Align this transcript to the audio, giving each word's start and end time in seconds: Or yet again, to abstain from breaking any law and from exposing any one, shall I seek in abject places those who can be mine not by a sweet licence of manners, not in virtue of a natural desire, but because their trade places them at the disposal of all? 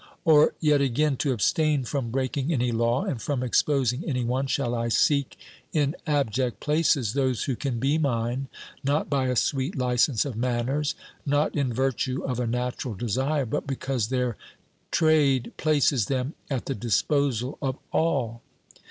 Or 0.25 0.55
yet 0.59 0.81
again, 0.81 1.15
to 1.17 1.31
abstain 1.31 1.83
from 1.83 2.09
breaking 2.09 2.51
any 2.51 2.71
law 2.71 3.03
and 3.03 3.21
from 3.21 3.43
exposing 3.43 4.03
any 4.03 4.23
one, 4.25 4.47
shall 4.47 4.73
I 4.73 4.89
seek 4.89 5.37
in 5.73 5.95
abject 6.07 6.59
places 6.59 7.13
those 7.13 7.43
who 7.43 7.55
can 7.55 7.77
be 7.77 7.99
mine 7.99 8.47
not 8.83 9.11
by 9.11 9.27
a 9.27 9.35
sweet 9.35 9.77
licence 9.77 10.25
of 10.25 10.35
manners, 10.35 10.95
not 11.23 11.55
in 11.55 11.71
virtue 11.71 12.23
of 12.23 12.39
a 12.39 12.47
natural 12.47 12.95
desire, 12.95 13.45
but 13.45 13.67
because 13.67 14.07
their 14.07 14.37
trade 14.89 15.53
places 15.57 16.07
them 16.07 16.33
at 16.49 16.65
the 16.65 16.73
disposal 16.73 17.59
of 17.61 17.77
all? 17.91 18.41